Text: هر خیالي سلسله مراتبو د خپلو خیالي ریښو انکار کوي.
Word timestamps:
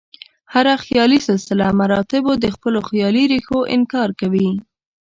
هر 0.53 0.65
خیالي 0.85 1.19
سلسله 1.27 1.65
مراتبو 1.81 2.31
د 2.37 2.45
خپلو 2.55 2.79
خیالي 2.89 3.23
ریښو 3.33 3.59
انکار 3.75 4.09
کوي. 4.19 4.49